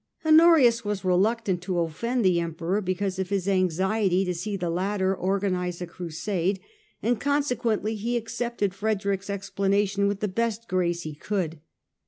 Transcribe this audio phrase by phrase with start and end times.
[0.25, 5.13] Honorius was reluctant to offend the Emperor because of his anxiety to see the latter
[5.15, 6.59] organise a Crusade,
[7.03, 11.59] and consequently he accepted Frederick's explanation with the best grace he could.